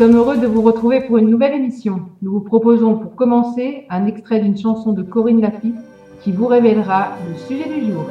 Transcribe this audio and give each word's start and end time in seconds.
Sommes 0.00 0.16
heureux 0.16 0.38
de 0.38 0.46
vous 0.46 0.62
retrouver 0.62 1.02
pour 1.02 1.18
une 1.18 1.28
nouvelle 1.28 1.52
émission. 1.52 2.06
Nous 2.22 2.32
vous 2.32 2.40
proposons 2.40 2.96
pour 2.96 3.14
commencer 3.16 3.84
un 3.90 4.06
extrait 4.06 4.40
d'une 4.40 4.56
chanson 4.56 4.94
de 4.94 5.02
Corinne 5.02 5.42
Lafitte 5.42 5.76
qui 6.22 6.32
vous 6.32 6.46
révélera 6.46 7.08
le 7.28 7.36
sujet 7.36 7.68
du 7.68 7.92
jour. 7.92 8.06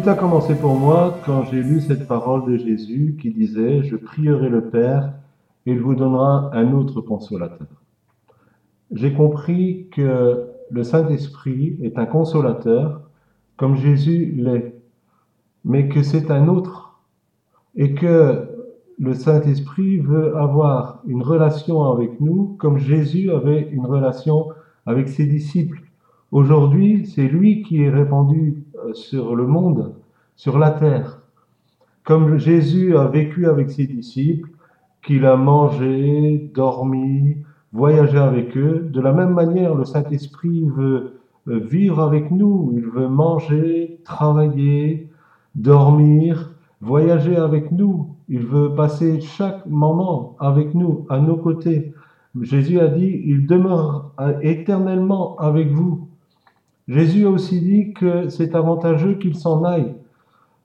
Tout 0.00 0.08
a 0.08 0.14
commencé 0.14 0.54
pour 0.54 0.76
moi 0.76 1.18
quand 1.26 1.42
j'ai 1.44 1.60
lu 1.60 1.80
cette 1.80 2.06
parole 2.06 2.44
de 2.44 2.56
Jésus 2.56 3.16
qui 3.20 3.30
disait 3.30 3.82
Je 3.82 3.96
prierai 3.96 4.48
le 4.48 4.60
Père 4.60 5.12
et 5.66 5.72
il 5.72 5.80
vous 5.80 5.96
donnera 5.96 6.54
un 6.54 6.72
autre 6.72 7.00
consolateur. 7.00 7.66
J'ai 8.92 9.12
compris 9.12 9.88
que 9.90 10.46
le 10.70 10.84
Saint-Esprit 10.84 11.78
est 11.82 11.98
un 11.98 12.06
consolateur 12.06 13.00
comme 13.56 13.74
Jésus 13.74 14.34
l'est, 14.36 14.72
mais 15.64 15.88
que 15.88 16.04
c'est 16.04 16.30
un 16.30 16.46
autre 16.46 17.00
et 17.74 17.94
que 17.94 18.46
le 19.00 19.14
Saint-Esprit 19.14 19.98
veut 19.98 20.36
avoir 20.36 21.02
une 21.08 21.22
relation 21.22 21.90
avec 21.90 22.20
nous 22.20 22.54
comme 22.60 22.78
Jésus 22.78 23.32
avait 23.32 23.68
une 23.72 23.86
relation 23.86 24.50
avec 24.86 25.08
ses 25.08 25.26
disciples. 25.26 25.82
Aujourd'hui, 26.30 27.06
c'est 27.06 27.26
lui 27.26 27.62
qui 27.62 27.82
est 27.82 27.90
répandu 27.90 28.62
sur 28.92 29.36
le 29.36 29.46
monde, 29.46 29.94
sur 30.36 30.58
la 30.58 30.70
terre. 30.70 31.20
Comme 32.04 32.38
Jésus 32.38 32.96
a 32.96 33.06
vécu 33.06 33.46
avec 33.46 33.70
ses 33.70 33.86
disciples, 33.86 34.50
qu'il 35.04 35.26
a 35.26 35.36
mangé, 35.36 36.50
dormi, 36.54 37.36
voyagé 37.72 38.18
avec 38.18 38.56
eux, 38.56 38.88
de 38.90 39.00
la 39.00 39.12
même 39.12 39.32
manière, 39.34 39.74
le 39.74 39.84
Saint-Esprit 39.84 40.64
veut 40.64 41.20
euh, 41.48 41.58
vivre 41.58 42.00
avec 42.00 42.30
nous, 42.30 42.72
il 42.74 42.86
veut 42.86 43.08
manger, 43.08 44.00
travailler, 44.04 45.08
dormir, 45.54 46.54
voyager 46.80 47.36
avec 47.36 47.72
nous, 47.72 48.16
il 48.28 48.46
veut 48.46 48.74
passer 48.74 49.20
chaque 49.20 49.66
moment 49.66 50.36
avec 50.40 50.74
nous, 50.74 51.06
à 51.08 51.20
nos 51.20 51.36
côtés. 51.36 51.92
Jésus 52.42 52.78
a 52.78 52.88
dit, 52.88 53.22
il 53.24 53.46
demeure 53.46 54.12
éternellement 54.42 55.36
avec 55.36 55.70
vous. 55.70 56.07
Jésus 56.88 57.26
a 57.26 57.30
aussi 57.30 57.60
dit 57.60 57.92
que 57.92 58.28
c'est 58.30 58.54
avantageux 58.54 59.14
qu'il 59.14 59.34
s'en 59.34 59.62
aille. 59.64 59.94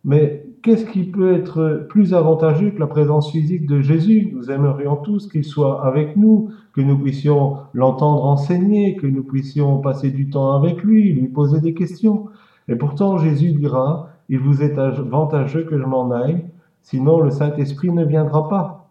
Mais 0.05 0.45
qu'est-ce 0.61 0.85
qui 0.85 1.03
peut 1.03 1.33
être 1.33 1.85
plus 1.89 2.13
avantageux 2.13 2.71
que 2.71 2.79
la 2.79 2.87
présence 2.87 3.31
physique 3.31 3.67
de 3.67 3.81
Jésus? 3.81 4.31
Nous 4.33 4.49
aimerions 4.49 4.95
tous 4.95 5.27
qu'il 5.27 5.43
soit 5.43 5.85
avec 5.85 6.15
nous, 6.15 6.49
que 6.73 6.81
nous 6.81 6.97
puissions 6.97 7.57
l'entendre 7.73 8.25
enseigner, 8.25 8.95
que 8.95 9.07
nous 9.07 9.23
puissions 9.23 9.79
passer 9.79 10.11
du 10.11 10.29
temps 10.29 10.53
avec 10.53 10.81
lui, 10.83 11.13
lui 11.13 11.27
poser 11.27 11.59
des 11.59 11.73
questions. 11.73 12.27
Et 12.69 12.75
pourtant 12.75 13.17
Jésus 13.17 13.51
dira, 13.51 14.09
il 14.29 14.39
vous 14.39 14.63
est 14.63 14.77
avantageux 14.77 15.65
que 15.65 15.77
je 15.77 15.83
m'en 15.83 16.11
aille, 16.11 16.45
sinon 16.81 17.19
le 17.19 17.31
Saint-Esprit 17.31 17.91
ne 17.91 18.05
viendra 18.05 18.47
pas. 18.47 18.87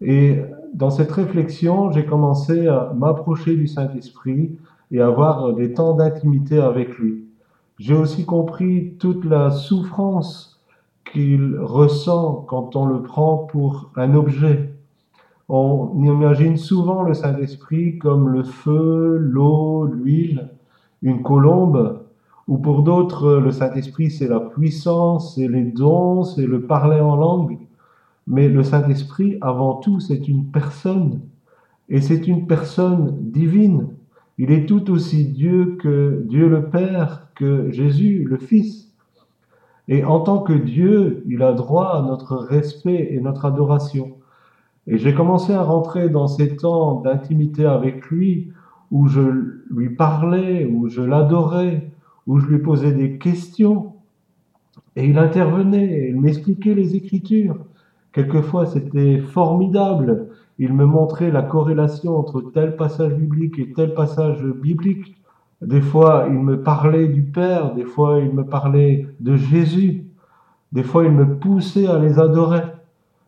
Et 0.00 0.40
dans 0.74 0.90
cette 0.90 1.12
réflexion, 1.12 1.90
j'ai 1.92 2.04
commencé 2.04 2.66
à 2.68 2.92
m'approcher 2.96 3.56
du 3.56 3.66
Saint-Esprit, 3.66 4.56
et 4.90 5.00
avoir 5.00 5.52
des 5.54 5.72
temps 5.72 5.94
d'intimité 5.94 6.58
avec 6.58 6.96
lui. 6.98 7.24
J'ai 7.78 7.94
aussi 7.94 8.24
compris 8.24 8.94
toute 8.98 9.24
la 9.24 9.50
souffrance 9.50 10.60
qu'il 11.12 11.56
ressent 11.58 12.44
quand 12.48 12.76
on 12.76 12.86
le 12.86 13.02
prend 13.02 13.38
pour 13.38 13.90
un 13.96 14.14
objet. 14.14 14.74
On 15.48 15.92
imagine 16.02 16.56
souvent 16.56 17.02
le 17.02 17.14
Saint-Esprit 17.14 17.98
comme 17.98 18.28
le 18.28 18.42
feu, 18.42 19.16
l'eau, 19.18 19.84
l'huile, 19.86 20.50
une 21.02 21.22
colombe, 21.22 22.02
ou 22.48 22.56
pour 22.56 22.82
d'autres, 22.82 23.34
le 23.34 23.50
Saint-Esprit, 23.50 24.10
c'est 24.10 24.26
la 24.26 24.40
puissance, 24.40 25.34
c'est 25.34 25.48
les 25.48 25.64
dons, 25.64 26.24
c'est 26.24 26.46
le 26.46 26.62
parler 26.62 26.98
en 26.98 27.14
langue. 27.14 27.58
Mais 28.26 28.48
le 28.48 28.62
Saint-Esprit, 28.62 29.36
avant 29.42 29.74
tout, 29.74 30.00
c'est 30.00 30.28
une 30.28 30.46
personne. 30.46 31.20
Et 31.90 32.00
c'est 32.00 32.26
une 32.26 32.46
personne 32.46 33.16
divine. 33.20 33.88
Il 34.38 34.52
est 34.52 34.66
tout 34.66 34.90
aussi 34.90 35.24
Dieu 35.24 35.76
que 35.80 36.24
Dieu 36.28 36.48
le 36.48 36.66
Père, 36.66 37.28
que 37.34 37.70
Jésus 37.72 38.24
le 38.24 38.38
Fils. 38.38 38.94
Et 39.88 40.04
en 40.04 40.20
tant 40.20 40.38
que 40.38 40.52
Dieu, 40.52 41.24
il 41.26 41.42
a 41.42 41.52
droit 41.52 41.96
à 41.96 42.02
notre 42.02 42.36
respect 42.36 43.08
et 43.10 43.20
notre 43.20 43.46
adoration. 43.46 44.12
Et 44.86 44.96
j'ai 44.96 45.12
commencé 45.12 45.52
à 45.52 45.62
rentrer 45.62 46.08
dans 46.08 46.28
ces 46.28 46.56
temps 46.56 47.00
d'intimité 47.00 47.64
avec 47.64 48.06
lui, 48.06 48.52
où 48.90 49.08
je 49.08 49.20
lui 49.70 49.90
parlais, 49.90 50.66
où 50.66 50.88
je 50.88 51.02
l'adorais, 51.02 51.90
où 52.26 52.38
je 52.38 52.46
lui 52.46 52.58
posais 52.58 52.92
des 52.92 53.18
questions. 53.18 53.94
Et 54.94 55.06
il 55.06 55.18
intervenait, 55.18 56.10
il 56.10 56.20
m'expliquait 56.20 56.74
les 56.74 56.94
Écritures. 56.94 57.58
Quelquefois, 58.12 58.66
c'était 58.66 59.18
formidable. 59.18 60.28
Il 60.58 60.72
me 60.72 60.84
montrait 60.84 61.30
la 61.30 61.42
corrélation 61.42 62.16
entre 62.16 62.40
tel 62.40 62.76
passage 62.76 63.14
biblique 63.14 63.58
et 63.58 63.72
tel 63.72 63.94
passage 63.94 64.42
biblique. 64.42 65.14
Des 65.62 65.80
fois, 65.80 66.26
il 66.28 66.38
me 66.38 66.62
parlait 66.62 67.08
du 67.08 67.22
Père, 67.22 67.74
des 67.74 67.84
fois, 67.84 68.18
il 68.18 68.32
me 68.32 68.44
parlait 68.44 69.06
de 69.20 69.36
Jésus, 69.36 70.04
des 70.72 70.82
fois, 70.82 71.04
il 71.04 71.12
me 71.12 71.38
poussait 71.38 71.86
à 71.86 71.98
les 71.98 72.18
adorer, 72.18 72.62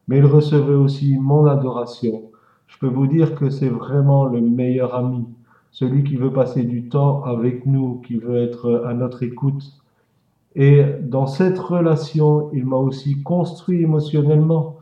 mais 0.08 0.18
il 0.18 0.26
recevait 0.26 0.74
aussi 0.74 1.16
mon 1.18 1.46
adoration. 1.46 2.22
Je 2.66 2.78
peux 2.78 2.88
vous 2.88 3.06
dire 3.06 3.34
que 3.34 3.48
c'est 3.48 3.68
vraiment 3.68 4.26
le 4.26 4.40
meilleur 4.40 4.94
ami, 4.94 5.24
celui 5.70 6.04
qui 6.04 6.16
veut 6.16 6.32
passer 6.32 6.64
du 6.64 6.88
temps 6.88 7.22
avec 7.24 7.64
nous, 7.66 8.00
qui 8.06 8.16
veut 8.16 8.42
être 8.42 8.84
à 8.86 8.94
notre 8.94 9.22
écoute. 9.22 9.62
Et 10.56 10.84
dans 11.02 11.26
cette 11.26 11.58
relation, 11.58 12.50
il 12.52 12.66
m'a 12.66 12.76
aussi 12.76 13.22
construit 13.22 13.82
émotionnellement. 13.82 14.78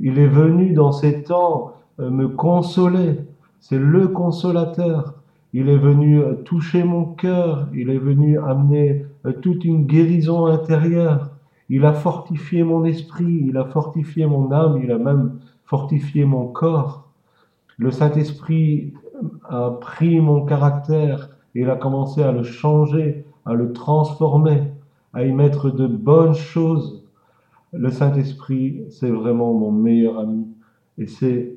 Il 0.00 0.18
est 0.18 0.28
venu 0.28 0.72
dans 0.72 0.92
ces 0.92 1.22
temps 1.22 1.74
me 1.98 2.28
consoler. 2.28 3.18
C'est 3.60 3.78
le 3.78 4.08
consolateur. 4.08 5.14
Il 5.54 5.68
est 5.68 5.78
venu 5.78 6.20
euh, 6.20 6.34
toucher 6.34 6.82
mon 6.84 7.04
cœur. 7.04 7.68
Il 7.72 7.88
est 7.88 7.98
venu 7.98 8.38
amener 8.38 9.06
euh, 9.24 9.32
toute 9.32 9.64
une 9.64 9.86
guérison 9.86 10.46
intérieure. 10.46 11.30
Il 11.68 11.84
a 11.84 11.92
fortifié 11.92 12.64
mon 12.64 12.84
esprit. 12.84 13.44
Il 13.46 13.56
a 13.56 13.64
fortifié 13.64 14.26
mon 14.26 14.52
âme. 14.52 14.80
Il 14.82 14.90
a 14.90 14.98
même 14.98 15.38
fortifié 15.64 16.24
mon 16.24 16.48
corps. 16.48 17.08
Le 17.78 17.90
Saint-Esprit 17.90 18.92
a 19.48 19.70
pris 19.80 20.20
mon 20.20 20.44
caractère 20.44 21.30
et 21.54 21.60
il 21.60 21.70
a 21.70 21.76
commencé 21.76 22.22
à 22.22 22.32
le 22.32 22.42
changer, 22.42 23.24
à 23.46 23.54
le 23.54 23.72
transformer, 23.72 24.72
à 25.12 25.24
y 25.24 25.32
mettre 25.32 25.70
de 25.70 25.86
bonnes 25.86 26.34
choses. 26.34 27.04
Le 27.72 27.90
Saint-Esprit, 27.90 28.82
c'est 28.90 29.10
vraiment 29.10 29.54
mon 29.54 29.72
meilleur 29.72 30.18
ami. 30.18 30.46
Et 30.98 31.06
c'est 31.06 31.54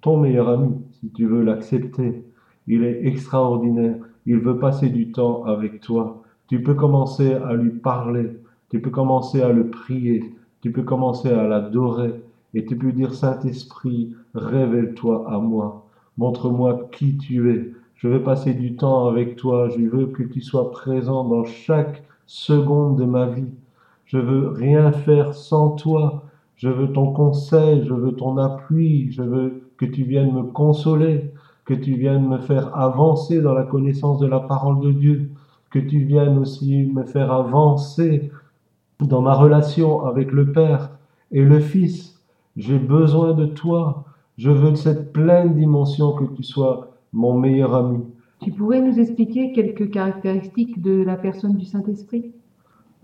ton 0.00 0.18
meilleur 0.18 0.48
ami, 0.48 0.76
si 1.00 1.10
tu 1.10 1.26
veux 1.26 1.42
l'accepter. 1.42 2.24
Il 2.66 2.84
est 2.84 3.06
extraordinaire. 3.06 3.96
Il 4.26 4.38
veut 4.38 4.58
passer 4.58 4.90
du 4.90 5.10
temps 5.10 5.44
avec 5.44 5.80
toi. 5.80 6.22
Tu 6.48 6.62
peux 6.62 6.74
commencer 6.74 7.32
à 7.34 7.54
lui 7.54 7.70
parler. 7.70 8.30
Tu 8.70 8.80
peux 8.80 8.90
commencer 8.90 9.40
à 9.40 9.52
le 9.52 9.68
prier. 9.68 10.22
Tu 10.60 10.70
peux 10.70 10.82
commencer 10.82 11.30
à 11.30 11.48
l'adorer. 11.48 12.14
Et 12.54 12.64
tu 12.64 12.76
peux 12.76 12.92
dire, 12.92 13.14
Saint-Esprit, 13.14 14.14
révèle-toi 14.34 15.24
à 15.30 15.38
moi. 15.38 15.86
Montre-moi 16.16 16.88
qui 16.92 17.16
tu 17.16 17.50
es. 17.50 17.72
Je 17.94 18.08
veux 18.08 18.22
passer 18.22 18.54
du 18.54 18.76
temps 18.76 19.06
avec 19.06 19.36
toi. 19.36 19.68
Je 19.70 19.84
veux 19.84 20.06
que 20.06 20.22
tu 20.22 20.40
sois 20.40 20.70
présent 20.70 21.24
dans 21.24 21.44
chaque 21.44 22.02
seconde 22.26 22.98
de 22.98 23.04
ma 23.04 23.26
vie. 23.26 23.52
Je 24.04 24.18
veux 24.18 24.48
rien 24.48 24.92
faire 24.92 25.34
sans 25.34 25.70
toi. 25.70 26.27
Je 26.58 26.68
veux 26.68 26.92
ton 26.92 27.12
conseil, 27.12 27.84
je 27.86 27.94
veux 27.94 28.12
ton 28.12 28.36
appui, 28.36 29.12
je 29.12 29.22
veux 29.22 29.62
que 29.76 29.86
tu 29.86 30.02
viennes 30.02 30.34
me 30.34 30.42
consoler, 30.42 31.30
que 31.64 31.72
tu 31.72 31.94
viennes 31.94 32.28
me 32.28 32.38
faire 32.38 32.76
avancer 32.76 33.40
dans 33.40 33.54
la 33.54 33.62
connaissance 33.62 34.18
de 34.18 34.26
la 34.26 34.40
parole 34.40 34.80
de 34.80 34.90
Dieu, 34.90 35.30
que 35.70 35.78
tu 35.78 36.00
viennes 36.00 36.36
aussi 36.36 36.90
me 36.92 37.04
faire 37.04 37.30
avancer 37.30 38.32
dans 38.98 39.22
ma 39.22 39.34
relation 39.34 40.04
avec 40.04 40.32
le 40.32 40.50
Père 40.50 40.90
et 41.30 41.42
le 41.42 41.60
Fils. 41.60 42.20
J'ai 42.56 42.78
besoin 42.78 43.34
de 43.34 43.46
toi. 43.46 44.04
Je 44.36 44.50
veux 44.50 44.72
de 44.72 44.76
cette 44.76 45.12
pleine 45.12 45.54
dimension 45.54 46.10
que 46.12 46.24
tu 46.24 46.42
sois 46.42 46.90
mon 47.12 47.38
meilleur 47.38 47.72
ami. 47.76 48.00
Tu 48.42 48.50
pourrais 48.50 48.80
nous 48.80 48.98
expliquer 48.98 49.52
quelques 49.52 49.90
caractéristiques 49.90 50.82
de 50.82 51.04
la 51.04 51.16
personne 51.16 51.56
du 51.56 51.64
Saint-Esprit? 51.64 52.32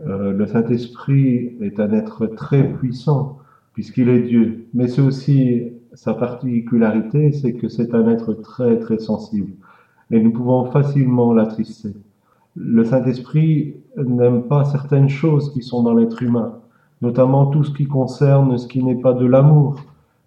Euh, 0.00 0.32
Le 0.32 0.44
Saint-Esprit 0.44 1.52
est 1.60 1.78
un 1.78 1.92
être 1.92 2.26
très 2.26 2.72
puissant 2.72 3.38
puisqu'il 3.74 4.08
est 4.08 4.22
Dieu, 4.22 4.66
mais 4.72 4.88
c'est 4.88 5.02
aussi 5.02 5.72
sa 5.92 6.14
particularité, 6.14 7.32
c'est 7.32 7.52
que 7.52 7.68
c'est 7.68 7.94
un 7.94 8.08
être 8.08 8.32
très 8.34 8.78
très 8.78 8.98
sensible 8.98 9.52
et 10.10 10.20
nous 10.20 10.32
pouvons 10.32 10.64
facilement 10.66 11.32
l'attrister. 11.32 11.94
Le 12.56 12.84
Saint-Esprit 12.84 13.74
n'aime 13.96 14.42
pas 14.44 14.64
certaines 14.64 15.08
choses 15.08 15.52
qui 15.52 15.62
sont 15.62 15.82
dans 15.82 15.94
l'être 15.94 16.22
humain, 16.22 16.58
notamment 17.02 17.46
tout 17.46 17.64
ce 17.64 17.72
qui 17.72 17.86
concerne 17.86 18.56
ce 18.58 18.66
qui 18.66 18.82
n'est 18.82 19.00
pas 19.00 19.12
de 19.12 19.26
l'amour. 19.26 19.76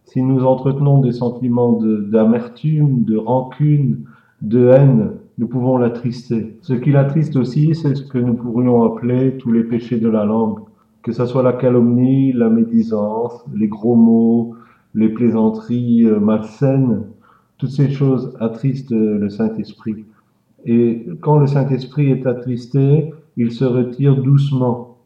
Si 0.06 0.22
nous 0.22 0.46
entretenons 0.46 1.00
des 1.00 1.12
sentiments 1.12 1.74
d'amertume, 1.74 3.04
de, 3.04 3.14
de 3.14 3.18
rancune, 3.18 4.06
de 4.42 4.68
haine, 4.68 5.12
nous 5.38 5.48
pouvons 5.48 5.78
l'attrister. 5.78 6.58
Ce 6.62 6.74
qui 6.74 6.92
l'attriste 6.92 7.36
aussi, 7.36 7.76
c'est 7.76 7.96
ce 7.96 8.04
que 8.04 8.18
nous 8.18 8.34
pourrions 8.34 8.84
appeler 8.84 9.38
tous 9.38 9.52
les 9.52 9.64
péchés 9.64 10.00
de 10.00 10.10
la 10.10 10.26
langue, 10.26 10.60
que 11.04 11.12
ce 11.12 11.26
soit 11.26 11.44
la 11.44 11.54
calomnie, 11.54 12.34
la 12.34 12.50
médisance, 12.50 13.46
les 13.56 13.68
gros 13.68 13.96
mots, 13.96 14.56
les 14.98 15.10
plaisanteries 15.10 16.06
euh, 16.06 16.20
malsaines, 16.20 17.04
toutes 17.58 17.72
ces 17.72 17.90
choses 17.90 18.36
attristent 18.40 18.92
euh, 18.92 19.18
le 19.20 19.30
Saint-Esprit. 19.30 20.06
Et 20.66 21.08
quand 21.22 21.38
le 21.38 21.48
Saint-Esprit 21.48 22.12
est 22.12 22.26
attristé, 22.26 23.14
il 23.38 23.52
se 23.52 23.64
retire 23.64 24.22
doucement. 24.22 24.98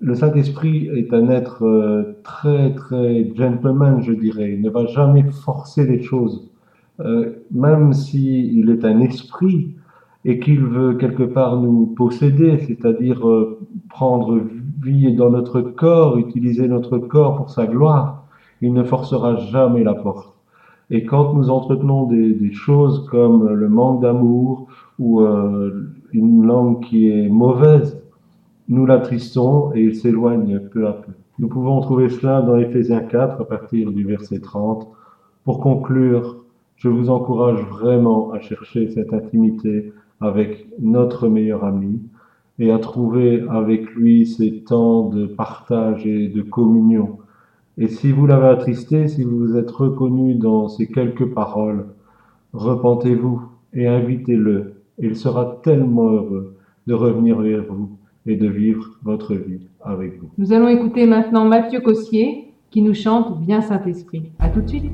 Le 0.00 0.14
Saint-Esprit 0.14 0.88
est 0.88 1.14
un 1.14 1.30
être 1.30 1.64
euh, 1.64 2.18
très, 2.24 2.74
très 2.74 3.32
gentleman, 3.34 4.02
je 4.02 4.12
dirais. 4.12 4.54
Il 4.54 4.60
ne 4.60 4.70
va 4.70 4.86
jamais 4.86 5.24
forcer 5.30 5.86
les 5.86 6.02
choses. 6.02 6.48
même 7.50 7.92
s'il 7.92 8.68
est 8.70 8.84
un 8.84 9.00
esprit 9.00 9.74
et 10.24 10.38
qu'il 10.38 10.60
veut 10.60 10.94
quelque 10.94 11.24
part 11.24 11.60
nous 11.60 11.86
posséder, 11.86 12.58
c'est-à-dire 12.66 13.20
prendre 13.88 14.40
vie 14.82 15.14
dans 15.14 15.30
notre 15.30 15.60
corps, 15.60 16.18
utiliser 16.18 16.68
notre 16.68 16.98
corps 16.98 17.36
pour 17.36 17.50
sa 17.50 17.66
gloire, 17.66 18.24
il 18.60 18.72
ne 18.72 18.84
forcera 18.84 19.36
jamais 19.36 19.84
la 19.84 19.94
porte. 19.94 20.34
Et 20.90 21.04
quand 21.04 21.32
nous 21.34 21.48
entretenons 21.48 22.06
des, 22.06 22.52
choses 22.52 23.06
comme 23.10 23.48
le 23.48 23.68
manque 23.68 24.02
d'amour 24.02 24.66
ou 24.98 25.22
euh, 25.22 25.90
une 26.12 26.44
langue 26.44 26.84
qui 26.84 27.08
est 27.08 27.28
mauvaise, 27.28 28.02
nous 28.68 28.84
l'attristons 28.84 29.72
et 29.74 29.82
il 29.82 29.94
s'éloigne 29.94 30.60
peu 30.70 30.86
à 30.86 30.92
peu. 30.92 31.12
Nous 31.38 31.48
pouvons 31.48 31.80
trouver 31.80 32.08
cela 32.08 32.42
dans 32.42 32.56
Éphésiens 32.56 33.00
4 33.00 33.40
à 33.40 33.44
partir 33.44 33.90
du 33.90 34.04
verset 34.04 34.40
30. 34.40 34.86
Pour 35.44 35.60
conclure, 35.60 36.44
je 36.76 36.88
vous 36.88 37.10
encourage 37.10 37.60
vraiment 37.64 38.32
à 38.32 38.40
chercher 38.40 38.88
cette 38.90 39.12
intimité 39.12 39.92
avec 40.20 40.66
notre 40.78 41.28
meilleur 41.28 41.64
ami 41.64 42.00
et 42.62 42.70
à 42.70 42.78
trouver 42.78 43.44
avec 43.50 43.90
lui 43.94 44.26
ces 44.26 44.60
temps 44.60 45.08
de 45.08 45.26
partage 45.26 46.06
et 46.06 46.28
de 46.28 46.42
communion 46.42 47.18
et 47.78 47.88
si 47.88 48.12
vous 48.12 48.26
l'avez 48.26 48.48
attristé, 48.48 49.08
si 49.08 49.24
vous 49.24 49.38
vous 49.38 49.56
êtes 49.56 49.70
reconnu 49.70 50.34
dans 50.34 50.68
ces 50.68 50.86
quelques 50.86 51.32
paroles, 51.32 51.86
repentez-vous 52.52 53.42
et 53.72 53.86
invitez-le. 53.86 54.74
Il 54.98 55.16
sera 55.16 55.60
tellement 55.64 56.10
heureux 56.10 56.56
de 56.86 56.94
revenir 56.94 57.40
vers 57.40 57.64
vous 57.64 57.96
et 58.26 58.36
de 58.36 58.48
vivre 58.48 58.90
votre 59.02 59.34
vie 59.34 59.68
avec 59.80 60.20
vous. 60.20 60.28
Nous 60.36 60.52
allons 60.52 60.68
écouter 60.68 61.06
maintenant 61.06 61.46
Mathieu 61.46 61.80
Cossier 61.80 62.52
qui 62.70 62.82
nous 62.82 62.94
chante 62.94 63.40
Bien 63.40 63.62
Saint-Esprit. 63.62 64.30
À 64.38 64.50
tout 64.50 64.60
de 64.60 64.68
suite. 64.68 64.92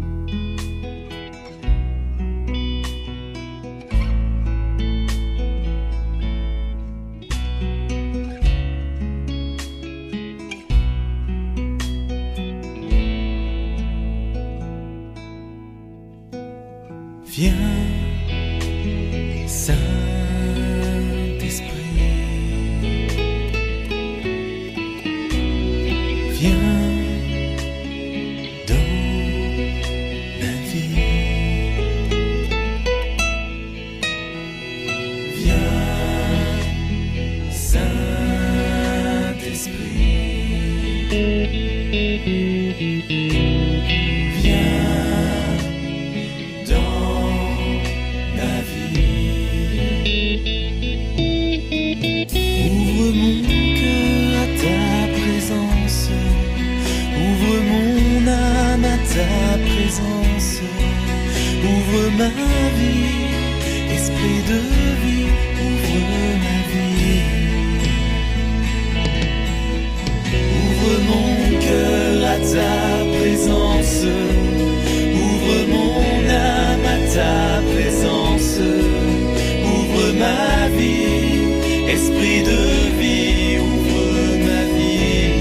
Esprit 81.89 82.43
de 82.43 82.61
vie, 83.01 83.59
ouvre 83.59 84.03
ma 84.47 84.63
vie. 84.77 85.33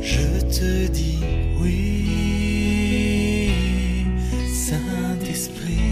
Je 0.00 0.26
te 0.56 0.70
dis 0.90 1.20
oui, 1.60 3.50
Saint-Esprit. 4.50 5.84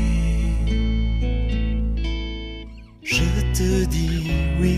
Je 3.03 3.29
te 3.53 3.85
dis 3.85 4.31
oui, 4.61 4.77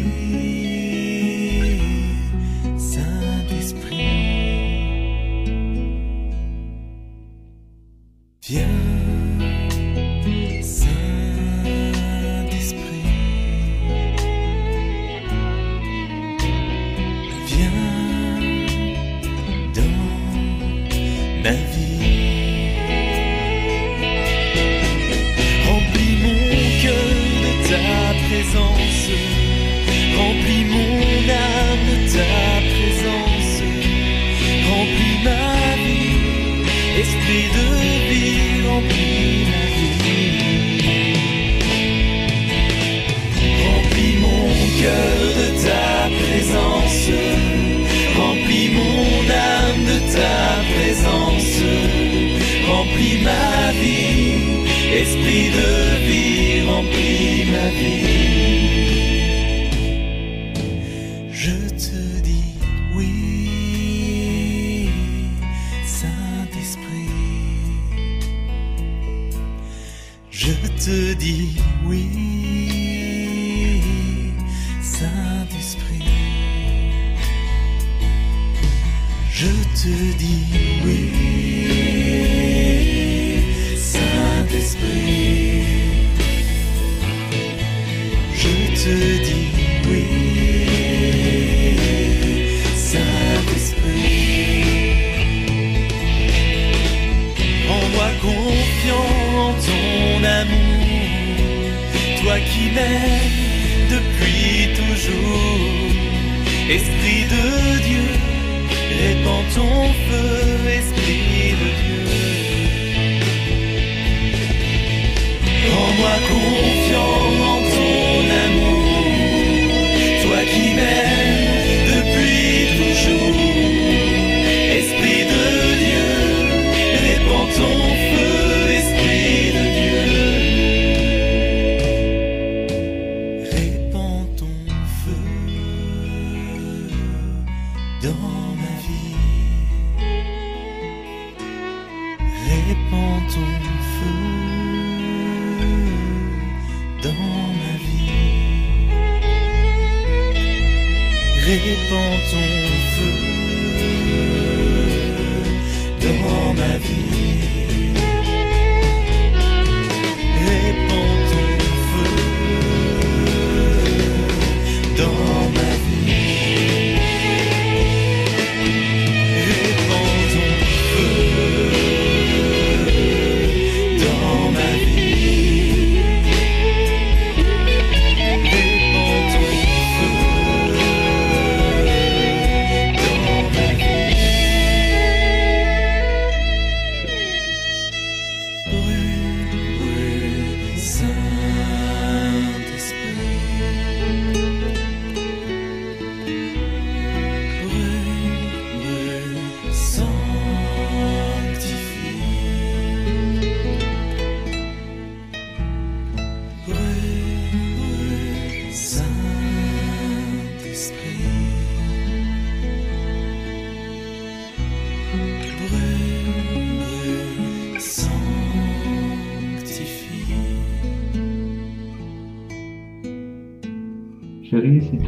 te 71.20 71.69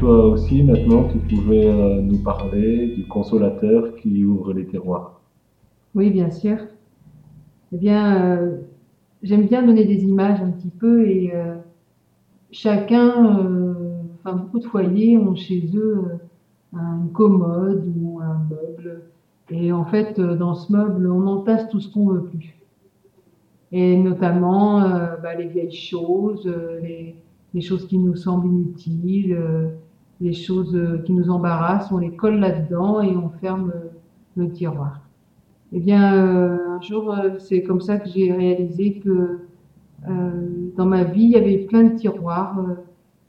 toi 0.02 0.26
aussi 0.26 0.64
maintenant 0.64 1.04
tu 1.04 1.18
pouvais 1.18 1.64
euh, 1.64 2.02
nous 2.02 2.18
parler 2.18 2.88
du 2.88 3.04
consolateur 3.04 3.94
qui 3.94 4.24
ouvre 4.24 4.52
les 4.52 4.66
terroirs. 4.66 5.20
Oui, 5.94 6.10
bien 6.10 6.28
sûr. 6.28 6.56
Eh 7.72 7.76
bien, 7.76 8.36
euh, 8.36 8.56
j'aime 9.22 9.46
bien 9.46 9.62
donner 9.62 9.84
des 9.84 10.02
images 10.02 10.40
un 10.40 10.50
petit 10.50 10.70
peu 10.70 11.06
et 11.08 11.30
euh, 11.32 11.54
chacun, 12.50 13.76
enfin 14.18 14.36
beaucoup 14.38 14.58
de 14.58 14.64
foyers 14.64 15.16
ont 15.18 15.36
chez 15.36 15.70
eux 15.76 16.04
un 16.74 17.06
commode 17.12 17.84
ou 17.96 18.18
un 18.20 18.44
meuble. 18.50 19.02
Et 19.50 19.70
en 19.70 19.84
fait, 19.84 20.20
dans 20.20 20.56
ce 20.56 20.72
meuble, 20.72 21.12
on 21.12 21.28
entasse 21.28 21.68
tout 21.68 21.78
ce 21.78 21.92
qu'on 21.92 22.08
veut 22.08 22.24
plus. 22.24 22.56
Et 23.70 23.96
notamment 23.96 24.80
bah, 25.22 25.36
les 25.38 25.46
vieilles 25.46 25.70
choses, 25.70 26.52
les, 26.82 27.60
choses 27.60 27.86
qui 27.86 27.98
nous 27.98 28.16
semblent 28.16 28.48
inutiles, 28.48 29.38
les 30.22 30.32
choses 30.32 30.74
euh, 30.76 30.98
qui 31.04 31.12
nous 31.12 31.30
embarrassent, 31.30 31.90
on 31.92 31.98
les 31.98 32.14
colle 32.16 32.38
là-dedans 32.38 33.02
et 33.02 33.14
on 33.16 33.30
ferme 33.40 33.72
euh, 33.74 33.88
le 34.36 34.50
tiroir. 34.52 35.00
Eh 35.72 35.80
bien, 35.80 36.14
euh, 36.14 36.58
un 36.76 36.80
jour, 36.80 37.12
euh, 37.12 37.38
c'est 37.38 37.62
comme 37.62 37.80
ça 37.80 37.98
que 37.98 38.08
j'ai 38.08 38.32
réalisé 38.32 39.00
que 39.00 39.40
euh, 40.08 40.72
dans 40.76 40.86
ma 40.86 41.04
vie, 41.04 41.24
il 41.24 41.30
y 41.30 41.36
avait 41.36 41.58
plein 41.58 41.84
de 41.84 41.96
tiroirs 41.96 42.58
euh, 42.60 42.74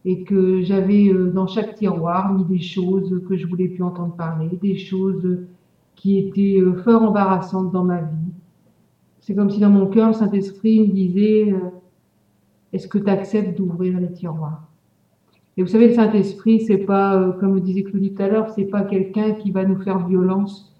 et 0.05 0.23
que 0.23 0.61
j'avais 0.61 1.07
euh, 1.09 1.31
dans 1.31 1.47
chaque 1.47 1.75
tiroir 1.75 2.33
mis 2.33 2.45
des 2.45 2.59
choses 2.59 3.21
que 3.27 3.37
je 3.37 3.47
voulais 3.47 3.69
plus 3.69 3.83
entendre 3.83 4.15
parler, 4.15 4.49
des 4.61 4.77
choses 4.77 5.39
qui 5.95 6.19
étaient 6.19 6.59
euh, 6.61 6.75
fort 6.83 7.03
embarrassantes 7.03 7.71
dans 7.71 7.83
ma 7.85 8.01
vie. 8.01 8.31
C'est 9.21 9.35
comme 9.35 9.49
si 9.49 9.59
dans 9.59 9.69
mon 9.71 9.87
cœur, 9.87 10.07
le 10.09 10.13
Saint-Esprit 10.13 10.81
me 10.81 10.93
disait 10.93 11.51
euh, 11.51 11.69
est-ce 12.73 12.87
que 12.89 12.97
tu 12.97 13.09
acceptes 13.09 13.57
d'ouvrir 13.57 13.99
les 13.99 14.11
tiroirs? 14.11 14.67
Et 15.55 15.61
vous 15.61 15.67
savez, 15.67 15.89
le 15.89 15.93
Saint-Esprit, 15.93 16.61
c'est 16.61 16.77
pas, 16.77 17.15
euh, 17.15 17.31
comme 17.33 17.53
le 17.53 17.61
disait 17.61 17.83
Claudie 17.83 18.13
tout 18.13 18.23
à 18.23 18.27
l'heure, 18.27 18.49
c'est 18.49 18.65
pas 18.65 18.81
quelqu'un 18.81 19.33
qui 19.33 19.51
va 19.51 19.65
nous 19.65 19.79
faire 19.81 20.07
violence. 20.07 20.75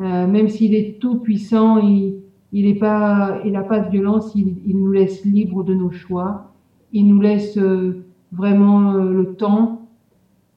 Euh, 0.00 0.26
même 0.26 0.48
s'il 0.48 0.74
est 0.74 0.98
tout 0.98 1.18
puissant, 1.18 1.78
il, 1.78 2.22
est 2.52 2.78
pas, 2.78 3.38
il 3.44 3.52
n'a 3.52 3.62
pas 3.62 3.80
de 3.80 3.90
violence, 3.90 4.32
il, 4.34 4.76
nous 4.78 4.90
laisse 4.90 5.24
libres 5.24 5.62
de 5.62 5.74
nos 5.74 5.90
choix. 5.90 6.52
Il 6.92 7.06
nous 7.06 7.20
laisse 7.20 7.58
euh, 7.58 8.04
vraiment 8.32 8.92
le 8.92 9.34
temps 9.34 9.88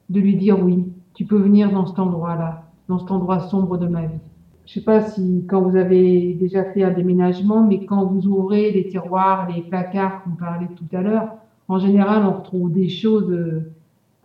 de 0.10 0.20
lui 0.20 0.36
dire 0.36 0.64
oui, 0.64 0.86
tu 1.14 1.26
peux 1.26 1.38
venir 1.38 1.72
dans 1.72 1.86
cet 1.86 2.00
endroit-là, 2.00 2.70
dans 2.88 3.00
cet 3.00 3.12
endroit 3.12 3.40
sombre 3.40 3.78
de 3.78 3.88
ma 3.88 4.06
vie. 4.06 4.20
Je 4.66 4.74
sais 4.76 4.82
pas 4.82 5.02
si 5.02 5.46
quand 5.50 5.62
vous 5.62 5.76
avez 5.76 6.34
déjà 6.36 6.64
fait 6.64 6.84
un 6.84 6.92
déménagement, 6.92 7.66
mais 7.66 7.84
quand 7.86 8.06
vous 8.06 8.28
ouvrez 8.28 8.72
les 8.72 8.88
tiroirs, 8.88 9.50
les 9.54 9.62
placards 9.62 10.24
qu'on 10.24 10.32
parlait 10.32 10.70
tout 10.78 10.96
à 10.96 11.02
l'heure, 11.02 11.30
en 11.72 11.80
général, 11.80 12.26
on 12.26 12.34
retrouve 12.34 12.70
des 12.74 12.90
choses 12.90 13.32
euh, 13.32 13.72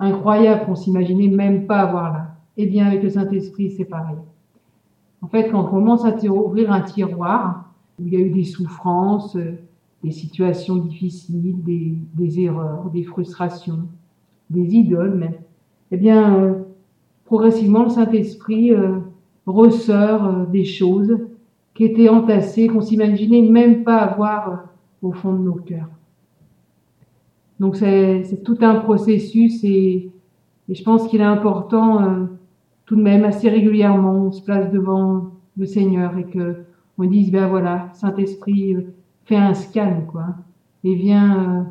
incroyables 0.01 0.67
qu'on 0.67 0.75
s'imaginait 0.75 1.29
même 1.29 1.67
pas 1.67 1.79
avoir 1.79 2.13
là. 2.13 2.35
Eh 2.57 2.67
bien, 2.67 2.89
avec 2.89 3.05
le 3.05 3.11
Saint-Esprit, 3.11 3.71
c'est 3.71 3.85
pareil. 3.85 4.17
En 5.23 5.29
fait, 5.29 5.49
quand 5.49 5.61
on 5.61 5.71
commence 5.71 6.05
à 6.05 6.17
ouvrir 6.29 6.73
un 6.73 6.81
tiroir, 6.81 7.73
où 8.01 8.07
il 8.09 8.15
y 8.15 8.17
a 8.17 8.19
eu 8.19 8.31
des 8.31 8.43
souffrances, 8.43 9.37
euh, 9.37 9.53
des 10.03 10.11
situations 10.11 10.75
difficiles, 10.75 11.55
des, 11.63 12.41
erreurs, 12.41 12.91
des 12.91 13.05
frustrations, 13.05 13.87
des 14.51 14.75
idoles 14.75 15.15
même, 15.15 15.35
eh 15.93 15.97
bien, 15.97 16.43
euh, 16.43 16.55
progressivement, 17.27 17.85
le 17.85 17.91
Saint-Esprit 17.91 18.73
ressort 19.47 20.49
des 20.49 20.65
choses 20.65 21.17
qui 21.75 21.85
étaient 21.85 22.09
entassées, 22.09 22.67
qu'on 22.67 22.81
s'imaginait 22.81 23.43
même 23.43 23.85
pas 23.85 23.99
avoir 23.99 24.65
au 25.01 25.13
fond 25.13 25.33
de 25.33 25.43
nos 25.45 25.55
cœurs. 25.55 25.89
Donc 27.61 27.77
c'est 27.77 28.43
tout 28.45 28.59
un 28.61 28.77
processus 28.77 29.65
et, 29.65 30.11
et 30.69 30.75
je 30.75 30.83
pense 30.83 31.09
qu'il 31.09 31.21
est 31.21 31.25
important 31.25 32.03
euh, 32.03 32.25
tout 32.85 32.97
de 32.97 33.03
même 33.03 33.25
assez 33.25 33.49
régulièrement, 33.49 34.27
on 34.27 34.33
se 34.33 34.43
place 34.43 34.71
devant 34.71 35.33
le 35.57 35.67
Seigneur 35.67 36.17
et 36.19 36.25
que 36.25 36.57
on 36.99 37.05
dise 37.05 37.31
ben 37.31 37.49
voilà, 37.49 37.89
Saint-Esprit, 37.93 38.75
euh, 38.75 38.81
fais 39.25 39.37
un 39.37 39.55
scan 39.55 40.03
quoi 40.11 40.27
et 40.87 40.95
viens, 40.95 41.41
euh, 41.41 41.63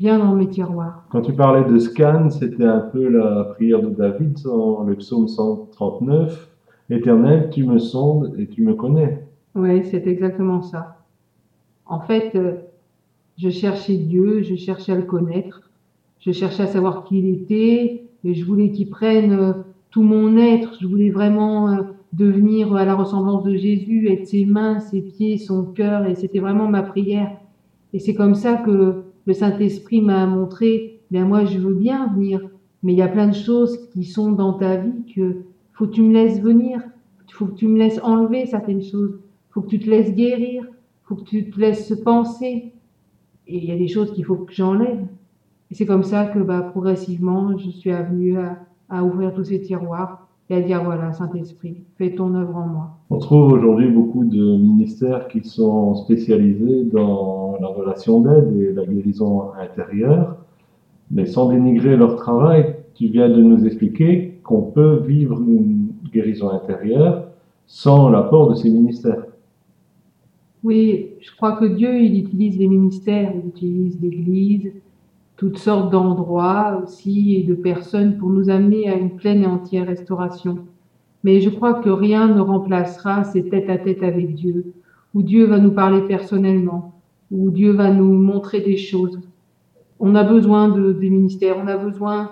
viens 0.00 0.18
dans 0.18 0.34
mes 0.34 0.48
tiroirs. 0.48 1.04
Quand 1.10 1.20
tu 1.20 1.32
parlais 1.32 1.64
de 1.70 1.78
scan, 1.78 2.30
c'était 2.30 2.64
un 2.64 2.80
peu 2.80 3.08
la 3.08 3.44
prière 3.44 3.82
de 3.82 3.90
David 3.90 4.38
dans 4.42 4.84
le 4.84 4.94
psaume 4.94 5.28
139. 5.28 6.50
Éternel, 6.90 7.50
tu 7.50 7.64
me 7.64 7.78
sondes 7.78 8.34
et 8.38 8.46
tu 8.46 8.62
me 8.62 8.74
connais. 8.74 9.26
Oui, 9.54 9.84
c'est 9.84 10.06
exactement 10.06 10.62
ça. 10.62 10.96
En 11.86 12.00
fait, 12.00 12.34
euh, 12.34 12.54
je 13.38 13.50
cherchais 13.50 13.96
Dieu, 13.96 14.42
je 14.42 14.54
cherchais 14.54 14.92
à 14.92 14.96
le 14.96 15.02
connaître, 15.02 15.70
je 16.20 16.32
cherchais 16.32 16.62
à 16.62 16.66
savoir 16.66 17.04
qui 17.04 17.18
il 17.18 17.28
était, 17.28 18.04
et 18.24 18.34
je 18.34 18.44
voulais 18.44 18.70
qu'il 18.70 18.88
prenne 18.88 19.32
euh, 19.32 19.52
tout 19.90 20.02
mon 20.02 20.36
être, 20.36 20.76
je 20.80 20.86
voulais 20.86 21.10
vraiment 21.10 21.68
euh, 21.68 21.82
devenir 22.12 22.74
à 22.74 22.84
la 22.84 22.94
ressemblance 22.94 23.42
de 23.42 23.54
Jésus, 23.56 24.08
être 24.08 24.26
ses 24.26 24.44
mains, 24.44 24.80
ses 24.80 25.02
pieds, 25.02 25.38
son 25.38 25.64
cœur, 25.64 26.06
et 26.06 26.14
c'était 26.14 26.38
vraiment 26.38 26.68
ma 26.68 26.82
prière. 26.82 27.30
Et 27.92 27.98
c'est 27.98 28.14
comme 28.14 28.34
ça 28.34 28.54
que 28.54 29.02
le 29.26 29.32
Saint-Esprit 29.32 30.00
m'a 30.00 30.26
montré, 30.26 31.00
bien 31.10 31.24
moi 31.24 31.44
je 31.44 31.58
veux 31.58 31.74
bien 31.74 32.08
venir, 32.14 32.40
mais 32.82 32.92
il 32.92 32.98
y 32.98 33.02
a 33.02 33.08
plein 33.08 33.28
de 33.28 33.34
choses 33.34 33.88
qui 33.92 34.04
sont 34.04 34.32
dans 34.32 34.54
ta 34.54 34.76
vie 34.76 35.04
que 35.14 35.42
faut 35.72 35.86
que 35.86 35.92
tu 35.92 36.02
me 36.02 36.12
laisses 36.12 36.40
venir, 36.40 36.80
faut 37.34 37.46
que 37.46 37.54
tu 37.54 37.66
me 37.66 37.78
laisses 37.78 37.98
enlever 38.02 38.46
certaines 38.46 38.82
choses, 38.82 39.18
faut 39.50 39.62
que 39.62 39.68
tu 39.68 39.80
te 39.80 39.90
laisses 39.90 40.14
guérir, 40.14 40.64
faut 41.02 41.16
que 41.16 41.24
tu 41.24 41.50
te 41.50 41.60
laisses 41.60 41.92
penser. 42.04 42.73
Et 43.46 43.58
il 43.58 43.64
y 43.64 43.72
a 43.72 43.76
des 43.76 43.88
choses 43.88 44.12
qu'il 44.12 44.24
faut 44.24 44.36
que 44.36 44.52
j'enlève. 44.52 45.00
Et 45.70 45.74
c'est 45.74 45.86
comme 45.86 46.04
ça 46.04 46.26
que 46.26 46.38
bah, 46.38 46.60
progressivement, 46.62 47.56
je 47.58 47.70
suis 47.70 47.90
venue 47.90 48.38
à, 48.38 48.58
à 48.88 49.02
ouvrir 49.02 49.32
tous 49.34 49.44
ces 49.44 49.60
tiroirs 49.60 50.28
et 50.50 50.56
à 50.56 50.60
dire 50.60 50.82
voilà, 50.84 51.12
Saint-Esprit, 51.12 51.84
fais 51.96 52.14
ton 52.14 52.34
œuvre 52.34 52.56
en 52.56 52.66
moi. 52.66 52.90
On 53.10 53.18
trouve 53.18 53.52
aujourd'hui 53.52 53.90
beaucoup 53.90 54.24
de 54.24 54.56
ministères 54.56 55.28
qui 55.28 55.42
sont 55.42 55.94
spécialisés 55.94 56.84
dans 56.84 57.56
la 57.60 57.68
relation 57.68 58.20
d'aide 58.20 58.54
et 58.56 58.72
la 58.72 58.84
guérison 58.84 59.52
intérieure, 59.54 60.36
mais 61.10 61.26
sans 61.26 61.48
dénigrer 61.48 61.96
leur 61.96 62.16
travail, 62.16 62.76
tu 62.94 63.08
viens 63.08 63.28
de 63.28 63.40
nous 63.40 63.64
expliquer 63.66 64.38
qu'on 64.42 64.62
peut 64.62 65.02
vivre 65.06 65.40
une 65.40 65.88
guérison 66.12 66.50
intérieure 66.50 67.28
sans 67.66 68.10
l'apport 68.10 68.50
de 68.50 68.54
ces 68.54 68.70
ministères. 68.70 69.23
Oui, 70.64 71.10
je 71.20 71.30
crois 71.36 71.52
que 71.58 71.66
Dieu, 71.66 72.00
il 72.00 72.20
utilise 72.20 72.58
les 72.58 72.68
ministères, 72.68 73.30
il 73.34 73.50
utilise 73.50 74.00
l'Église, 74.00 74.72
toutes 75.36 75.58
sortes 75.58 75.92
d'endroits 75.92 76.80
aussi 76.82 77.34
et 77.36 77.42
de 77.42 77.54
personnes 77.54 78.16
pour 78.16 78.30
nous 78.30 78.48
amener 78.48 78.88
à 78.88 78.94
une 78.94 79.10
pleine 79.10 79.42
et 79.42 79.46
entière 79.46 79.86
restauration. 79.86 80.60
Mais 81.22 81.42
je 81.42 81.50
crois 81.50 81.74
que 81.74 81.90
rien 81.90 82.28
ne 82.28 82.40
remplacera 82.40 83.24
ces 83.24 83.46
tête-à-tête 83.46 84.02
avec 84.02 84.34
Dieu, 84.34 84.72
où 85.12 85.22
Dieu 85.22 85.44
va 85.44 85.58
nous 85.58 85.72
parler 85.72 86.00
personnellement, 86.00 86.94
où 87.30 87.50
Dieu 87.50 87.72
va 87.72 87.90
nous 87.90 88.14
montrer 88.14 88.60
des 88.60 88.78
choses. 88.78 89.20
On 90.00 90.14
a 90.14 90.24
besoin 90.24 90.70
de, 90.70 90.92
des 90.92 91.10
ministères, 91.10 91.56
on 91.62 91.66
a 91.66 91.76
besoin 91.76 92.30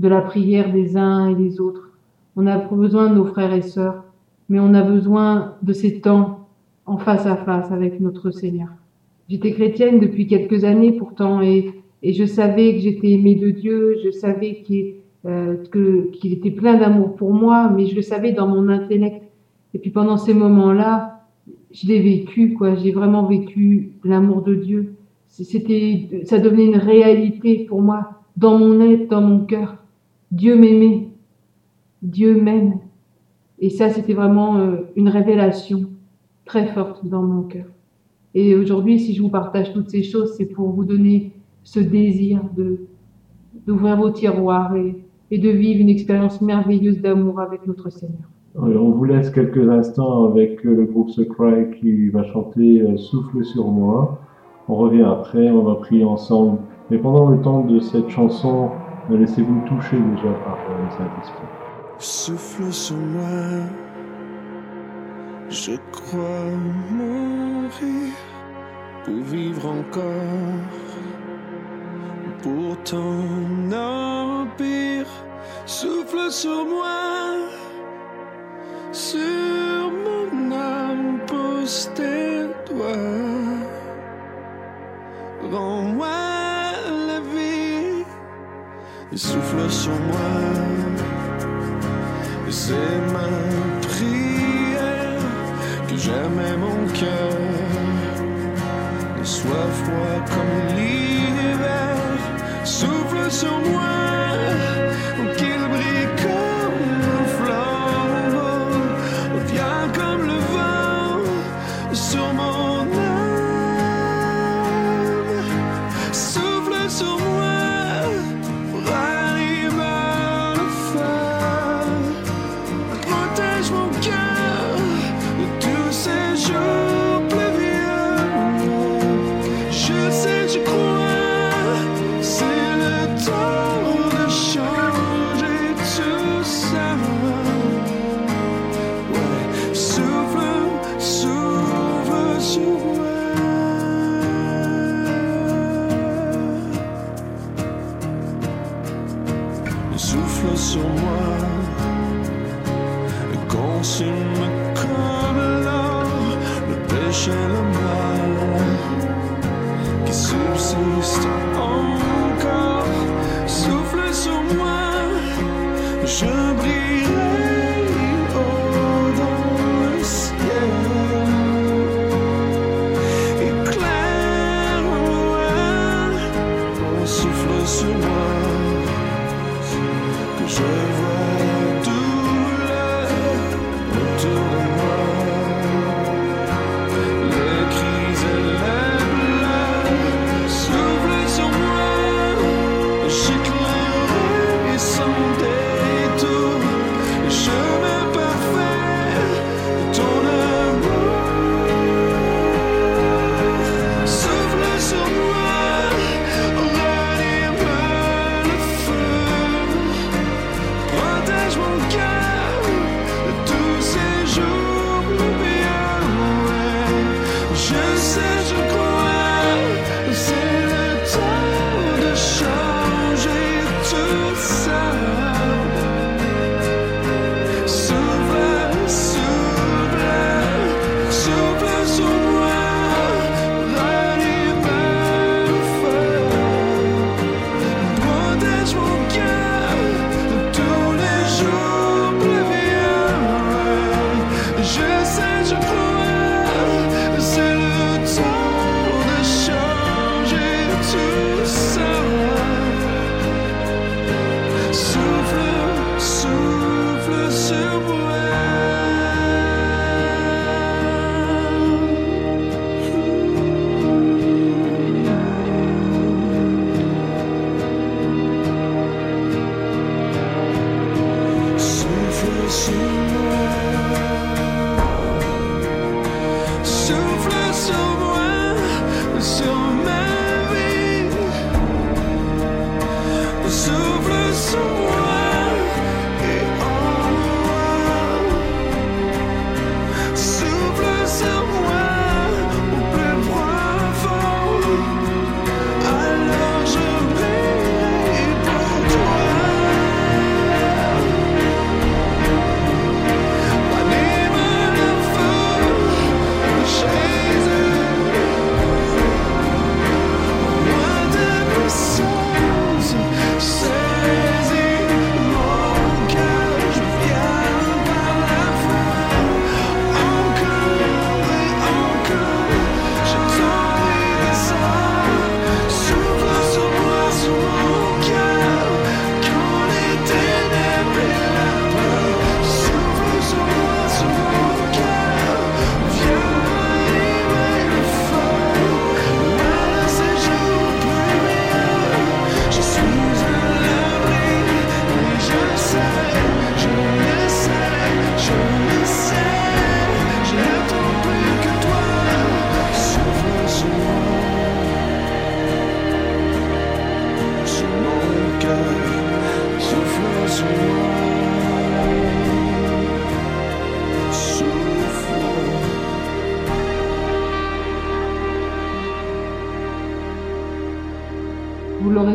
de 0.00 0.08
la 0.08 0.22
prière 0.22 0.72
des 0.72 0.96
uns 0.96 1.28
et 1.28 1.34
des 1.34 1.60
autres, 1.60 1.90
on 2.34 2.46
a 2.46 2.56
besoin 2.56 3.10
de 3.10 3.16
nos 3.16 3.26
frères 3.26 3.52
et 3.52 3.60
sœurs, 3.60 4.04
mais 4.48 4.58
on 4.58 4.72
a 4.72 4.82
besoin 4.82 5.56
de 5.62 5.74
ces 5.74 6.00
temps 6.00 6.43
en 6.86 6.98
face 6.98 7.26
à 7.26 7.36
face 7.36 7.70
avec 7.72 8.00
notre 8.00 8.30
Seigneur. 8.30 8.68
J'étais 9.28 9.52
chrétienne 9.52 10.00
depuis 10.00 10.26
quelques 10.26 10.64
années 10.64 10.92
pourtant 10.92 11.40
et, 11.40 11.72
et 12.02 12.12
je 12.12 12.24
savais 12.24 12.74
que 12.74 12.80
j'étais 12.80 13.12
aimée 13.12 13.34
de 13.36 13.50
Dieu, 13.50 13.96
je 14.04 14.10
savais 14.10 14.62
qu'il 14.62 14.94
euh, 15.26 15.56
que- 15.70 16.10
qu'il 16.12 16.34
était 16.34 16.50
plein 16.50 16.76
d'amour 16.76 17.16
pour 17.16 17.32
moi, 17.32 17.70
mais 17.74 17.86
je 17.86 17.96
le 17.96 18.02
savais 18.02 18.32
dans 18.32 18.46
mon 18.46 18.68
intellect. 18.68 19.22
Et 19.72 19.78
puis 19.78 19.88
pendant 19.90 20.18
ces 20.18 20.34
moments-là, 20.34 21.22
je 21.72 21.86
l'ai 21.88 22.00
vécu, 22.00 22.52
quoi. 22.52 22.74
J'ai 22.74 22.92
vraiment 22.92 23.24
vécu 23.24 23.92
l'amour 24.04 24.42
de 24.42 24.54
Dieu. 24.54 24.94
C'était, 25.28 26.22
ça 26.24 26.38
devenait 26.38 26.66
une 26.66 26.76
réalité 26.76 27.64
pour 27.66 27.80
moi, 27.80 28.20
dans 28.36 28.58
mon 28.58 28.78
être, 28.82 29.08
dans 29.08 29.22
mon 29.22 29.40
cœur. 29.46 29.78
Dieu 30.30 30.56
m'aimait. 30.56 31.08
Dieu 32.02 32.40
m'aime. 32.40 32.78
Et 33.58 33.70
ça, 33.70 33.88
c'était 33.88 34.12
vraiment 34.12 34.58
euh, 34.58 34.76
une 34.94 35.08
révélation 35.08 35.86
très 36.44 36.66
forte 36.66 37.06
dans 37.06 37.22
mon 37.22 37.42
cœur. 37.42 37.66
Et 38.34 38.54
aujourd'hui, 38.54 38.98
si 38.98 39.14
je 39.14 39.22
vous 39.22 39.28
partage 39.28 39.72
toutes 39.72 39.90
ces 39.90 40.02
choses, 40.02 40.34
c'est 40.36 40.46
pour 40.46 40.70
vous 40.70 40.84
donner 40.84 41.32
ce 41.62 41.80
désir 41.80 42.40
de 42.56 42.78
d'ouvrir 43.66 43.96
vos 43.96 44.10
tiroirs 44.10 44.74
et, 44.76 44.94
et 45.30 45.38
de 45.38 45.48
vivre 45.48 45.80
une 45.80 45.88
expérience 45.88 46.40
merveilleuse 46.42 47.00
d'amour 47.00 47.40
avec 47.40 47.66
notre 47.66 47.88
Seigneur. 47.88 48.28
On 48.56 48.90
vous 48.90 49.04
laisse 49.04 49.30
quelques 49.30 49.68
instants 49.68 50.26
avec 50.26 50.64
euh, 50.64 50.76
le 50.76 50.84
groupe 50.84 51.10
The 51.10 51.28
Cry 51.28 51.70
qui 51.80 52.08
va 52.10 52.22
chanter 52.22 52.82
euh, 52.82 52.96
Souffle 52.96 53.44
sur 53.44 53.66
moi. 53.66 54.20
On 54.68 54.76
revient 54.76 55.02
après, 55.02 55.50
on 55.50 55.64
va 55.64 55.74
prier 55.74 56.04
ensemble. 56.04 56.58
Mais 56.90 56.98
pendant 56.98 57.28
le 57.30 57.40
temps 57.40 57.64
de 57.64 57.80
cette 57.80 58.08
chanson, 58.08 58.70
euh, 59.10 59.16
laissez-vous 59.18 59.60
toucher 59.66 59.96
déjà 59.96 60.32
par 60.44 60.56
le 60.68 60.90
Saint-Esprit. 60.90 61.48
Souffle 61.98 62.72
sur 62.72 62.96
moi, 62.96 63.66
je 65.50 65.72
crois 65.92 66.50
mourir 66.90 68.12
pour 69.04 69.22
vivre 69.22 69.66
encore 69.66 70.84
pour 72.44 72.76
ton 72.84 73.72
empire. 73.72 75.06
Souffle 75.66 76.30
sur 76.30 76.66
moi, 76.66 77.48
sur 78.92 79.90
mon 80.04 80.52
âme, 80.52 81.20
pose 81.26 81.90
tes 81.94 82.44
doigts. 82.68 83.64
Rends-moi 85.50 86.08
la 87.08 87.20
vie, 87.20 88.04
souffle 89.14 89.70
sur 89.70 89.92
moi. 89.92 90.30
C'est 92.50 92.96
ma 93.12 93.28
prière 93.88 94.23
jamais 95.98 96.56
mon 96.56 96.86
cœur 96.92 97.30
ne 99.18 99.24
soit 99.24 99.70
froid 99.82 100.18
comme 100.34 100.76
l'hiver. 100.76 101.96
Souffle 102.64 103.30
sur 103.30 103.58
moi, 103.70 104.03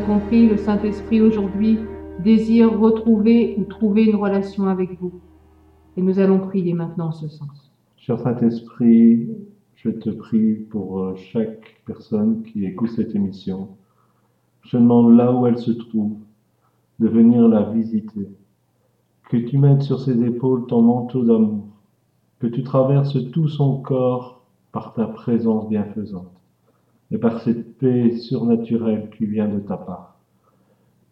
le 0.10 0.58
Saint-Esprit 0.58 1.22
aujourd'hui 1.22 1.78
désire 2.24 2.80
retrouver 2.80 3.56
ou 3.60 3.66
trouver 3.66 4.06
une 4.06 4.16
relation 4.16 4.66
avec 4.66 5.00
vous. 5.00 5.14
Et 5.98 6.02
nous 6.02 6.18
allons 6.18 6.40
prier 6.40 6.74
maintenant 6.74 7.10
en 7.10 7.12
ce 7.12 7.28
sens. 7.28 7.72
Cher 7.96 8.20
Saint-Esprit, 8.20 9.30
je 9.76 9.90
te 9.92 10.10
prie 10.10 10.56
pour 10.56 11.00
euh, 11.00 11.16
chaque 11.16 11.84
personne 11.86 12.42
qui 12.42 12.66
écoute 12.66 12.90
cette 12.90 13.14
émission. 13.14 13.70
Je 14.64 14.78
demande 14.78 15.16
là 15.16 15.32
où 15.32 15.46
elle 15.46 15.60
se 15.60 15.72
trouve 15.72 16.18
de 16.98 17.08
venir 17.08 17.48
la 17.48 17.70
visiter. 17.70 18.30
Que 19.30 19.38
tu 19.38 19.60
mettes 19.60 19.84
sur 19.84 20.00
ses 20.00 20.20
épaules 20.24 20.66
ton 20.66 20.82
manteau 20.82 21.24
d'amour. 21.24 21.68
Que 22.40 22.48
tu 22.48 22.64
traverses 22.64 23.30
tout 23.32 23.48
son 23.48 23.78
corps 23.78 24.42
par 24.72 24.94
ta 24.94 25.06
présence 25.06 25.70
bienfaisante 25.70 26.39
et 27.12 27.18
par 27.18 27.42
cette 27.42 27.78
paix 27.78 28.16
surnaturelle 28.16 29.10
qui 29.18 29.26
vient 29.26 29.48
de 29.48 29.60
ta 29.60 29.78
part. 29.78 30.20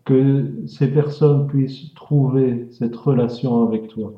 Que 0.05 0.65
ces 0.67 0.87
personnes 0.87 1.47
puissent 1.47 1.93
trouver 1.93 2.67
cette 2.71 2.95
relation 2.95 3.67
avec 3.67 3.87
toi 3.89 4.13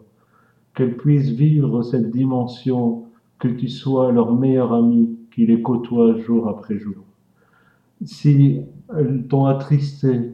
qu'elles 0.79 0.95
puissent 0.95 1.31
vivre 1.31 1.83
cette 1.83 2.09
dimension, 2.09 3.03
que 3.37 3.49
tu 3.49 3.67
sois 3.67 4.13
leur 4.13 4.33
meilleur 4.33 4.71
ami, 4.73 5.17
qui 5.29 5.45
les 5.45 5.61
côtoie 5.61 6.17
jour 6.19 6.47
après 6.47 6.77
jour. 6.77 7.03
Si 8.05 8.61
elles 8.97 9.25
t'ont 9.27 9.45
attristé, 9.45 10.31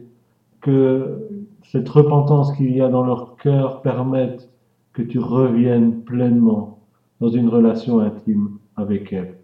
que 0.60 1.28
cette 1.64 1.88
repentance 1.88 2.52
qu'il 2.52 2.74
y 2.76 2.80
a 2.80 2.88
dans 2.88 3.04
leur 3.04 3.36
cœur 3.36 3.82
permette 3.82 4.48
que 4.92 5.02
tu 5.02 5.18
reviennes 5.18 6.02
pleinement 6.02 6.78
dans 7.20 7.28
une 7.28 7.48
relation 7.48 7.98
intime 7.98 8.58
avec 8.76 9.12
elles. 9.12 9.38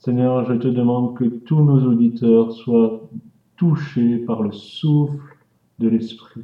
Seigneur, 0.00 0.44
je 0.46 0.54
te 0.54 0.68
demande 0.68 1.16
que 1.16 1.24
tous 1.24 1.62
nos 1.62 1.86
auditeurs 1.86 2.52
soient 2.52 3.08
touchés 3.56 4.18
par 4.18 4.42
le 4.42 4.50
souffle 4.50 5.36
de 5.78 5.88
l'Esprit 5.88 6.42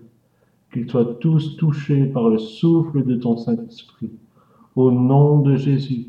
qu'ils 0.72 0.90
soient 0.90 1.16
tous 1.20 1.56
touchés 1.56 2.04
par 2.04 2.28
le 2.28 2.36
souffle 2.38 3.02
de 3.02 3.14
ton 3.16 3.38
Saint-Esprit. 3.38 4.10
Au 4.74 4.90
nom 4.90 5.40
de 5.40 5.56
Jésus, 5.56 6.08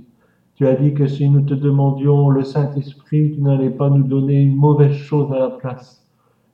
tu 0.56 0.68
as 0.68 0.76
dit 0.76 0.94
que 0.94 1.08
si 1.08 1.30
nous 1.30 1.42
te 1.42 1.54
demandions 1.54 2.30
le 2.30 2.44
Saint-Esprit, 2.44 3.32
tu 3.34 3.42
n'allais 3.42 3.70
pas 3.70 3.90
nous 3.90 4.04
donner 4.04 4.42
une 4.42 4.58
mauvaise 4.58 4.96
chose 4.96 5.32
à 5.32 5.40
la 5.40 5.50
place. 5.52 6.06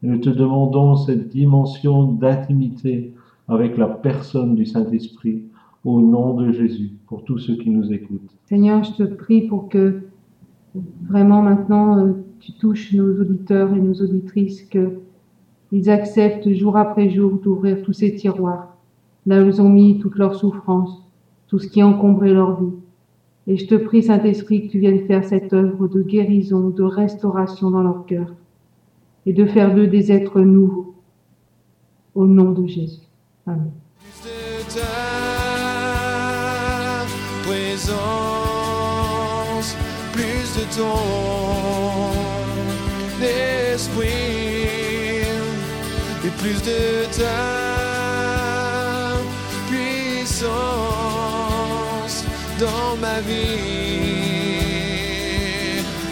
Nous 0.04 0.20
te 0.20 0.30
demandons 0.30 0.96
cette 0.96 1.30
dimension 1.30 2.04
d'intimité 2.04 3.14
avec 3.48 3.78
la 3.78 3.88
personne 3.88 4.54
du 4.54 4.68
Saint-Esprit, 4.68 5.44
au 5.84 6.00
nom 6.00 6.36
de 6.36 6.52
Jésus, 6.52 6.92
pour 7.08 7.24
tous 7.24 7.40
ceux 7.40 7.56
qui 7.56 7.72
nous 7.72 7.92
écoutent. 7.92 8.38
Seigneur, 8.46 8.84
je 8.84 8.94
te 8.94 9.04
prie 9.04 9.48
pour 9.48 9.70
que 9.70 10.04
vraiment 11.08 11.42
maintenant 11.42 11.98
euh, 11.98 12.14
tu 12.40 12.54
touches 12.54 12.94
nos 12.94 13.22
auditeurs 13.22 13.74
et 13.74 13.80
nos 13.80 13.94
auditrices, 13.94 14.64
que 14.64 15.00
ils 15.72 15.90
acceptent 15.90 16.52
jour 16.54 16.78
après 16.78 17.10
jour 17.10 17.40
d'ouvrir 17.40 17.82
tous 17.82 17.94
ces 17.94 18.16
tiroirs, 18.16 18.78
là 19.26 19.42
où 19.42 19.48
ils 19.48 19.62
ont 19.62 19.70
mis 19.70 20.00
toute 20.00 20.18
leur 20.18 20.36
souffrance, 20.36 21.02
tout 21.48 21.58
ce 21.58 21.68
qui 21.68 21.82
a 21.82 21.88
encombré 21.88 22.32
leur 22.32 22.62
vie. 22.62 22.74
Et 23.48 23.58
je 23.58 23.68
te 23.68 23.76
prie, 23.76 24.04
Saint-Esprit, 24.04 24.68
que 24.68 24.72
tu 24.72 24.80
viennes 24.80 25.06
faire 25.08 25.26
cette 25.26 25.52
œuvre 25.52 25.88
de 25.88 26.02
guérison, 26.02 26.70
de 26.70 26.84
restauration 26.84 27.72
dans 27.72 27.82
leur 27.82 28.06
cœur, 28.06 28.34
et 29.26 29.34
de 29.34 29.46
faire 29.46 29.74
d'eux 29.74 29.88
des 29.88 30.12
êtres 30.12 30.42
nouveaux. 30.42 30.94
Au 32.14 32.28
nom 32.28 32.52
de 32.52 32.68
Jésus. 32.68 33.02
Amen. 33.48 33.72
De 40.56 40.64
ton 40.78 42.12
esprit, 43.74 45.26
et 46.26 46.32
plus 46.40 46.60
de 46.62 47.06
ta 47.18 47.42
puissance 49.70 50.54
dans 52.60 52.96
ma 53.02 53.18
vie. 53.22 54.04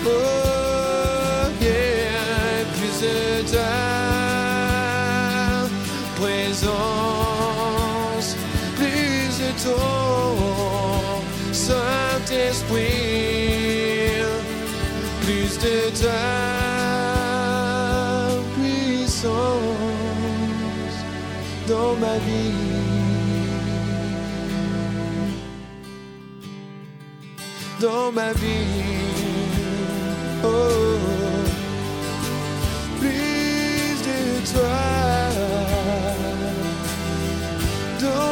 Oh, 0.05 0.09
yeah, 1.61 2.65
plus 2.77 2.97
de 3.05 3.19
ta 3.51 3.75
présence, 6.19 7.49
plus 8.75 9.29
de 9.43 9.49
ton 9.63 9.91
Saint-Esprit, 11.51 13.10
plus 15.61 15.69
de 15.69 15.77
ta 16.01 16.19
puissance 18.55 19.31
dans 21.67 21.95
ma 21.95 22.17
vie. 22.17 22.53
Dans 27.79 28.11
ma 28.11 28.33
vie. 28.33 28.83
Oh, 30.43 30.47
plus 32.99 33.95
de 34.07 34.19
toi. 34.51 34.79
Dans 38.01 38.30